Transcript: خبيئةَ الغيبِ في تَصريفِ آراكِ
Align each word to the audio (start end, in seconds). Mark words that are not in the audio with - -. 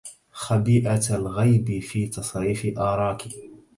خبيئةَ 0.31 1.15
الغيبِ 1.15 1.79
في 1.79 2.07
تَصريفِ 2.07 2.77
آراكِ 2.79 3.23